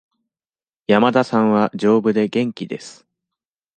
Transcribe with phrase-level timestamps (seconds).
[0.87, 3.05] 山田さんは丈夫で元気です。